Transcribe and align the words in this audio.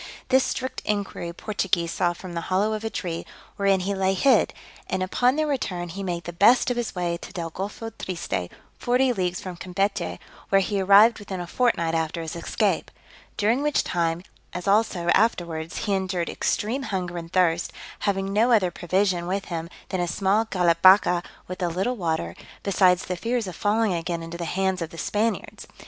This 0.29 0.43
strict 0.43 0.81
inquiry 0.83 1.31
Portugues 1.31 1.91
saw 1.91 2.13
from 2.13 2.33
the 2.33 2.41
hollow 2.49 2.73
of 2.73 2.83
a 2.83 2.89
tree, 2.89 3.23
wherein 3.55 3.81
he 3.81 3.93
lay 3.93 4.15
hid; 4.15 4.51
and 4.89 5.03
upon 5.03 5.35
their 5.35 5.45
return 5.45 5.89
he 5.89 6.01
made 6.01 6.23
the 6.23 6.33
best 6.33 6.71
of 6.71 6.75
his 6.77 6.95
way 6.95 7.17
to 7.17 7.31
del 7.31 7.51
Golpho 7.51 7.91
Triste, 7.91 8.49
forty 8.79 9.13
leagues 9.13 9.41
from 9.41 9.57
Campechy, 9.57 10.17
where 10.49 10.61
he 10.61 10.81
arrived 10.81 11.19
within 11.19 11.39
a 11.39 11.45
fortnight 11.45 11.93
after 11.93 12.19
his 12.23 12.35
escape: 12.35 12.89
during 13.37 13.61
which 13.61 13.83
time, 13.83 14.23
as 14.53 14.67
also 14.67 15.05
afterwards, 15.09 15.77
he 15.85 15.93
endured 15.93 16.29
extreme 16.31 16.81
hunger 16.81 17.19
and 17.19 17.31
thirst, 17.31 17.71
having 17.99 18.33
no 18.33 18.51
other 18.51 18.71
provision 18.71 19.27
with 19.27 19.45
him 19.53 19.69
than 19.89 20.01
a 20.01 20.07
small 20.07 20.45
calabaca 20.45 21.21
with 21.47 21.61
a 21.61 21.67
little 21.67 21.95
water: 21.95 22.33
besides 22.63 23.05
the 23.05 23.15
fears 23.15 23.45
of 23.45 23.55
falling 23.55 23.93
again 23.93 24.23
into 24.23 24.39
the 24.39 24.45
hands 24.45 24.81
of 24.81 24.89
the 24.89 24.97
Spaniards. 24.97 25.67